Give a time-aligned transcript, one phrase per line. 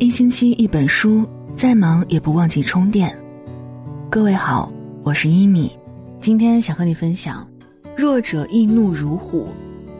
[0.00, 3.14] 一星期一本书，再忙也不忘记充电。
[4.08, 4.72] 各位好，
[5.02, 5.78] 我是一米，
[6.18, 7.46] 今天想和你分享：
[7.94, 9.48] 弱者易怒如虎，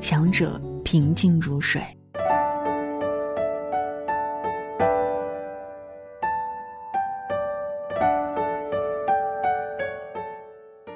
[0.00, 1.82] 强者平静如水。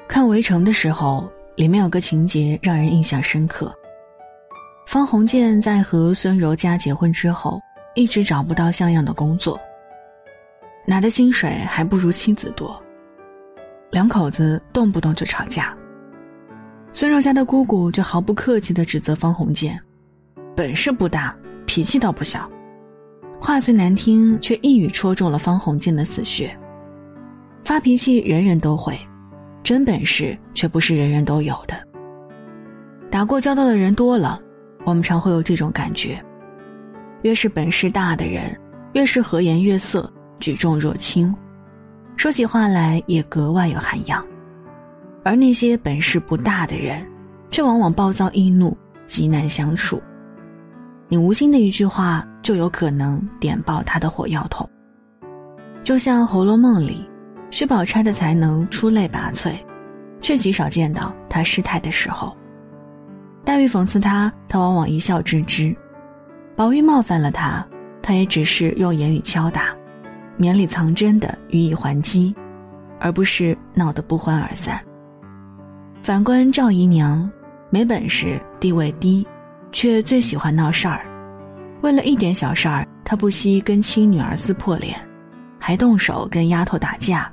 [0.09, 3.71] 看《围城》的时候，里面有个情节让人印象深刻。
[4.87, 7.61] 方鸿渐在和孙柔嘉结婚之后。
[7.95, 9.61] 一直找不到像样的工作，
[10.85, 12.81] 拿的薪水还不如妻子多。
[13.91, 15.77] 两口子动不动就吵架。
[16.93, 19.81] 孙柔家的姑姑就毫不客气的指责方鸿渐，
[20.57, 21.37] 本事不大，
[21.67, 22.51] 脾气倒不小。
[23.41, 26.57] 话虽难听，却一语戳中了方鸿渐的死穴。
[27.65, 28.99] 发脾气人人都会，
[29.63, 31.77] 真本事却不是人人都有的。
[33.11, 34.41] 打过交道的人多了，
[34.85, 36.24] 我们常会有这种感觉。
[37.25, 38.55] 越是本事大的人，
[38.93, 41.35] 越是和颜悦色、举重若轻，
[42.19, 44.23] 说起话来也格外有涵养；
[45.25, 47.03] 而那些本事不大的人，
[47.51, 50.03] 却往往暴躁易怒、极难相处。
[51.09, 54.69] 你无心的一句话，就有可能点爆他的火药桶。
[55.83, 57.09] 就像《红楼梦》里，
[57.51, 59.55] 薛宝钗的才能出类拔萃，
[60.21, 62.37] 却极少见到她失态的时候。
[63.47, 65.75] 黛玉讽刺他，他往往一笑置之。
[66.57, 67.67] 宝玉冒犯了他，
[68.01, 69.75] 他也只是用言语敲打，
[70.37, 72.33] 绵里藏针的予以还击，
[73.01, 74.81] 而不是闹得不欢而散。
[76.01, 77.29] 反观赵姨娘，
[77.71, 79.27] 没本事，地位低，
[79.73, 81.05] 却最喜欢闹事儿。
[81.83, 84.97] 为了一点小事儿，她不惜跟亲女儿撕破脸，
[85.59, 87.33] 还动手跟丫头打架，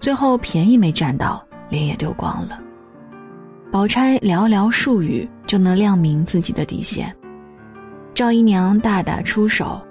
[0.00, 2.58] 最后便宜没占到，脸也丢光了。
[3.70, 7.14] 宝钗寥寥数语就能亮明自己的底线。
[8.14, 9.84] 赵姨娘大打出手，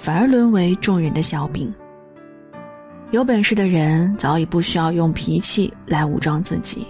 [0.00, 1.72] 反而沦为众人的笑柄。
[3.12, 6.84] 有本事的人早已不需要用脾气来武装自己，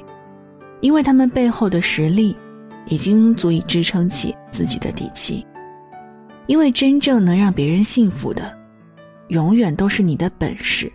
[0.80, 2.34] 因为他们背后的实力
[2.86, 5.46] 已经足以支撑起自己的底气。
[6.46, 8.56] 因为真正能让别人信服的，
[9.28, 10.90] 永远都是你的本事，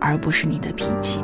[0.00, 1.20] 而不是你的脾气。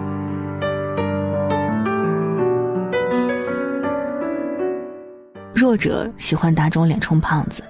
[5.57, 7.65] 弱者喜欢打肿脸充胖子，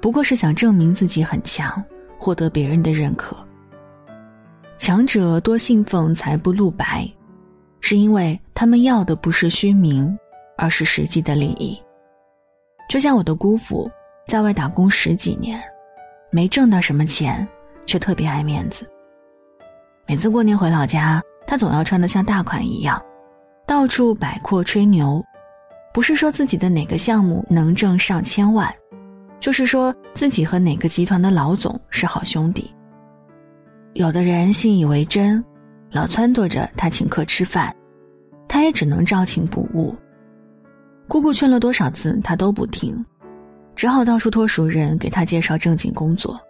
[0.00, 1.84] 不过是想证明自己很强，
[2.18, 3.36] 获得别人的认可。
[4.78, 7.06] 强者多信奉财不露白，
[7.80, 10.18] 是因为他们要的不是虚名，
[10.56, 11.78] 而是实际的利益。
[12.88, 13.90] 就像我的姑父，
[14.26, 15.62] 在外打工十几年，
[16.30, 17.46] 没挣到什么钱，
[17.84, 18.90] 却特别爱面子。
[20.06, 22.98] 每次过年回老家，他总要穿得像大款一样，
[23.66, 25.22] 到处摆阔吹牛。
[25.92, 28.74] 不是说自己的哪个项目能挣上千万，
[29.38, 32.70] 就是说自己和哪个集团的老总是好兄弟。
[33.92, 35.44] 有的人信以为真，
[35.90, 37.74] 老撺掇着他请客吃饭，
[38.48, 39.94] 他也只能照请不误。
[41.06, 43.04] 姑姑劝了多少次，他都不听，
[43.76, 46.40] 只好到处托熟人给他介绍正经工作。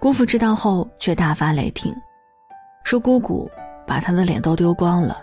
[0.00, 1.92] 姑父知道后却大发雷霆，
[2.82, 3.50] 说姑姑
[3.86, 5.18] 把他的脸都丢光了。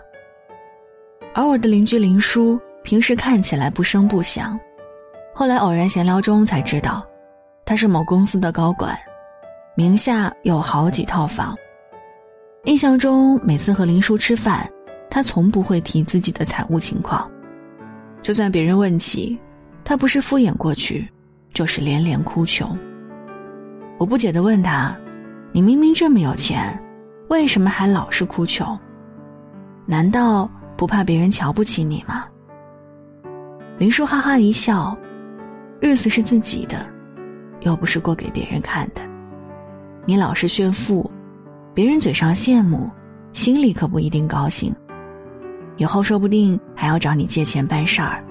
[1.34, 2.56] 而我的邻居林叔。
[2.86, 4.56] 平时看起来不声不响，
[5.34, 7.04] 后来偶然闲聊中才知道，
[7.64, 8.96] 他是某公司的高管，
[9.74, 11.52] 名下有好几套房。
[12.62, 14.70] 印象中，每次和林叔吃饭，
[15.10, 17.28] 他从不会提自己的财务情况，
[18.22, 19.36] 就算别人问起，
[19.82, 21.08] 他不是敷衍过去，
[21.52, 22.78] 就是连连哭穷。
[23.98, 24.96] 我不解地问他
[25.50, 26.80] ：“你明明这么有钱，
[27.30, 28.78] 为什么还老是哭穷？
[29.86, 32.26] 难道不怕别人瞧不起你吗？”
[33.78, 34.96] 林叔哈哈一笑
[35.80, 36.86] ：“日子是自己的，
[37.60, 39.02] 又不是过给别人看的。
[40.06, 41.10] 你老是炫富，
[41.74, 42.90] 别人嘴上羡慕，
[43.34, 44.74] 心里可不一定高兴。
[45.76, 48.24] 以后说不定还要找你借钱办事儿，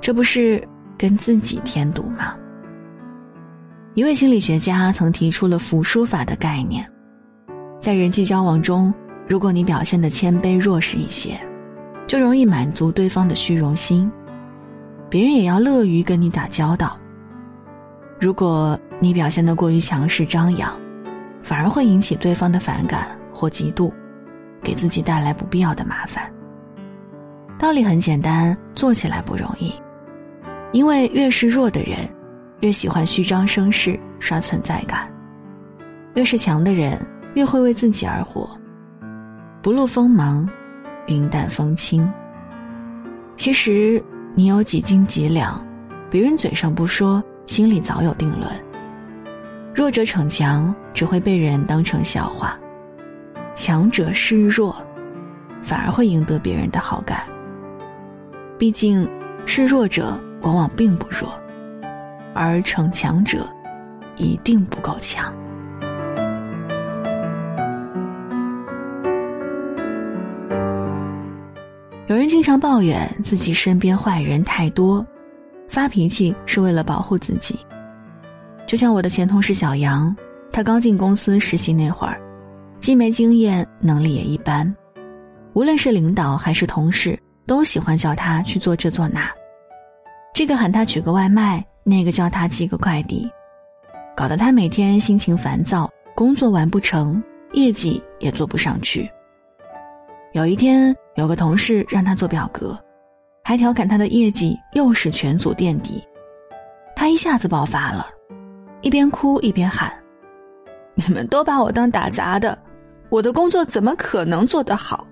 [0.00, 0.66] 这不是
[0.96, 2.34] 跟自己添堵吗？”
[3.92, 6.90] 一位心理学家曾提出了“服输法”的概念，
[7.78, 8.92] 在人际交往中，
[9.28, 11.38] 如果你表现的谦卑弱势一些，
[12.06, 14.10] 就容易满足对方的虚荣心。
[15.12, 16.98] 别人也要乐于跟你打交道。
[18.18, 20.72] 如果你表现的过于强势张扬，
[21.42, 23.92] 反而会引起对方的反感或嫉妒，
[24.62, 26.32] 给自己带来不必要的麻烦。
[27.58, 29.74] 道理很简单，做起来不容易，
[30.72, 32.08] 因为越是弱的人，
[32.60, 35.06] 越喜欢虚张声势刷存在感；
[36.14, 36.98] 越是强的人，
[37.34, 38.48] 越会为自己而活，
[39.60, 40.48] 不露锋芒，
[41.06, 42.10] 云淡风轻。
[43.36, 44.02] 其实。
[44.34, 45.62] 你有几斤几两，
[46.10, 48.50] 别人嘴上不说，心里早有定论。
[49.74, 52.58] 弱者逞强只会被人当成笑话，
[53.54, 54.74] 强者示弱，
[55.62, 57.24] 反而会赢得别人的好感。
[58.58, 59.06] 毕竟，
[59.44, 61.30] 示弱者往往并不弱，
[62.34, 63.46] 而逞强者
[64.16, 65.32] 一定不够强。
[72.12, 75.02] 有人经常抱怨自己身边坏人太多，
[75.66, 77.58] 发脾气是为了保护自己。
[78.66, 80.14] 就像我的前同事小杨，
[80.52, 82.20] 他刚进公司实习那会儿，
[82.80, 84.70] 既没经验，能力也一般，
[85.54, 89.26] 无论是领导还是同事，都喜欢叫他去做这做那，
[90.34, 93.26] 这个喊他取个外卖，那个叫他寄个快递，
[94.14, 97.22] 搞得他每天心情烦躁，工作完不成，
[97.54, 99.10] 业绩也做不上去。
[100.32, 102.78] 有一天，有个同事让他做表格，
[103.44, 106.02] 还调侃他的业绩又是全组垫底，
[106.96, 108.06] 他一下子爆发了，
[108.80, 109.92] 一边哭一边喊
[110.96, 112.58] ：“你们都把我当打杂的，
[113.10, 115.06] 我的工作怎么可能做得好？”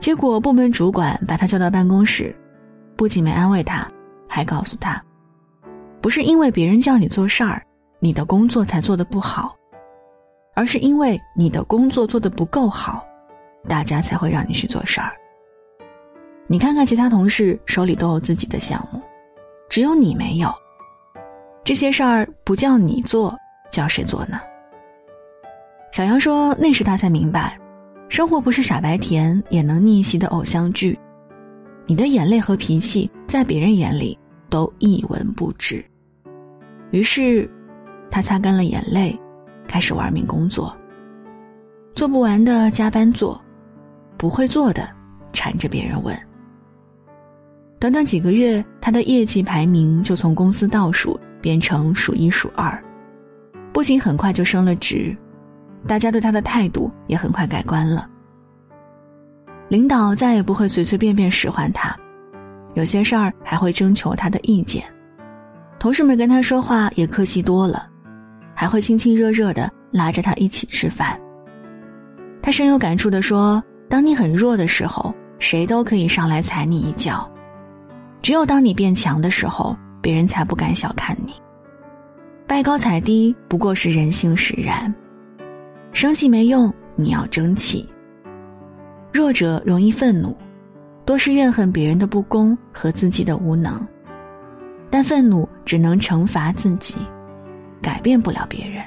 [0.00, 2.34] 结果部门主管把他叫到办公室，
[2.96, 3.86] 不仅没安慰他，
[4.26, 4.98] 还告诉他
[6.00, 7.62] ：“不是因为别人叫你做事儿，
[7.98, 9.54] 你的工作才做得不好，
[10.54, 13.04] 而是因为你的工作做得不够好。”
[13.66, 15.12] 大家才会让你去做事儿。
[16.46, 19.00] 你看看其他同事手里都有自己的项目，
[19.68, 20.48] 只有你没有。
[21.64, 23.36] 这些事儿不叫你做，
[23.70, 24.40] 叫谁做呢？
[25.92, 27.58] 小杨说：“那时他才明白，
[28.08, 30.98] 生活不是傻白甜也能逆袭的偶像剧。
[31.86, 34.16] 你的眼泪和脾气，在别人眼里
[34.48, 35.84] 都一文不值。”
[36.92, 37.50] 于是，
[38.10, 39.18] 他擦干了眼泪，
[39.66, 40.76] 开始玩命工作。
[41.94, 43.40] 做不完的加班做。
[44.16, 44.88] 不会做的，
[45.32, 46.18] 缠着别人问。
[47.78, 52.82] 短短几个月，他的业绩排名就从公司倒数变成数一数二，
[53.72, 55.14] 不仅很快就升了职，
[55.86, 58.08] 大家对他的态度也很快改观了。
[59.68, 61.94] 领导再也不会随随便便使唤他，
[62.74, 64.82] 有些事儿还会征求他的意见。
[65.78, 67.86] 同事们跟他说话也客气多了，
[68.54, 71.20] 还会亲亲热热的拉着他一起吃饭。
[72.40, 73.62] 他深有感触的说。
[73.88, 77.28] 当你很弱的时候，谁都可以上来踩你一脚；
[78.20, 81.32] 只有当你变强的时候，别人才不敢小看你。
[82.46, 84.92] 拜高踩低不过是人性使然，
[85.92, 87.88] 生气没用，你要争气。
[89.12, 90.36] 弱者容易愤怒，
[91.04, 93.84] 多是怨恨别人的不公和自己的无能，
[94.90, 96.96] 但愤怒只能惩罚自己，
[97.80, 98.84] 改变不了别人。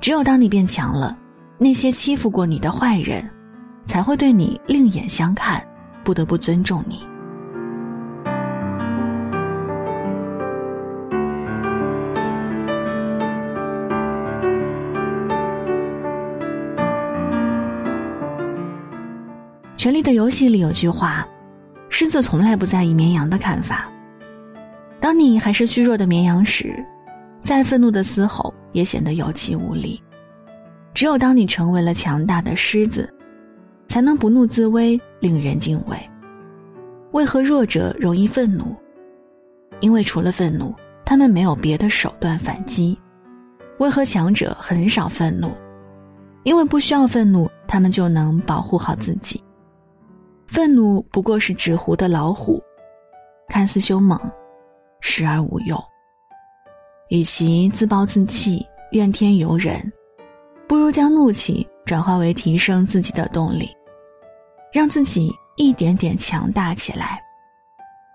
[0.00, 1.18] 只有当你变强了，
[1.58, 3.28] 那些欺负过你的坏人。
[3.86, 5.66] 才会对你另眼相看，
[6.04, 7.06] 不得不尊重你。
[19.78, 21.26] 《权力的游戏》里有句话
[21.88, 23.88] ：“狮子从来不在意绵羊的看法。”
[24.98, 26.84] 当你还是虚弱的绵羊时，
[27.44, 30.02] 再愤怒的嘶吼也显得有气无力。
[30.92, 33.15] 只有当你成为了强大的狮子。
[33.96, 35.96] 才能不怒自威，令人敬畏。
[37.12, 38.76] 为何弱者容易愤怒？
[39.80, 42.94] 因为除了愤怒，他们没有别的手段反击。
[43.78, 45.50] 为何强者很少愤怒？
[46.42, 49.42] 因为不需要愤怒，他们就能保护好自己。
[50.46, 52.62] 愤怒不过是纸糊的老虎，
[53.48, 54.20] 看似凶猛，
[55.00, 55.82] 时而无用。
[57.08, 59.90] 与其自暴自弃、怨天尤人，
[60.68, 61.66] 不如将怒气。
[61.86, 63.70] 转化为提升自己的动力，
[64.72, 67.22] 让自己一点点强大起来。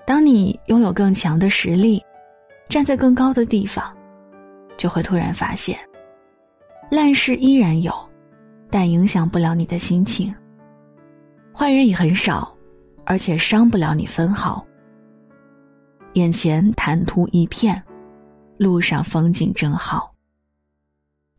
[0.06, 2.04] 当你拥有更强的实力，
[2.68, 3.96] 站在更高的地方，
[4.78, 5.78] 就会突然发现，
[6.90, 7.94] 烂事依然有，
[8.70, 10.34] 但影响不了你的心情。
[11.54, 12.56] 坏人也很少，
[13.06, 14.66] 而且伤不了你分毫。
[16.14, 17.82] 眼前坦途一片，
[18.58, 20.14] 路上风景正好。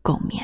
[0.01, 0.43] 共勉。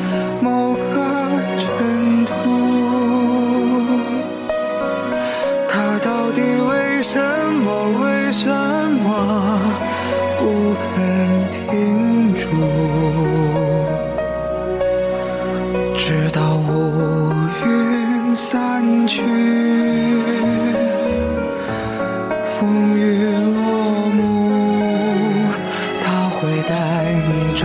[27.27, 27.63] 你找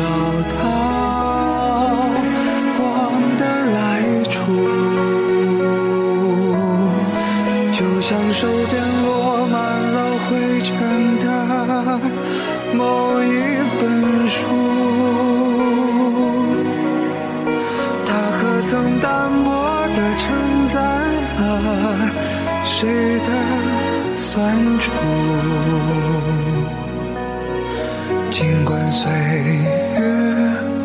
[0.55, 0.59] 到
[2.77, 2.81] 光
[3.37, 3.43] 的
[3.75, 3.77] 来
[4.25, 4.35] 处，
[7.73, 9.07] 就像手边落
[9.47, 9.55] 满
[9.93, 9.97] 了
[10.29, 10.73] 灰尘
[11.19, 11.25] 的
[12.75, 12.81] 某
[13.23, 13.25] 一
[13.81, 13.83] 本
[14.29, 14.37] 书。
[18.05, 18.09] 它
[18.39, 19.09] 可曾单
[19.45, 19.49] 薄
[19.95, 20.25] 地承
[20.73, 20.77] 载
[21.39, 21.41] 了
[22.65, 23.29] 谁的
[24.15, 24.35] 酸
[24.79, 24.91] 楚？
[28.31, 30.01] 尽管岁月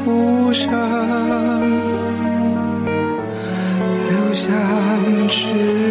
[0.05, 0.71] 无声，
[4.09, 4.51] 留下
[5.27, 5.90] 痴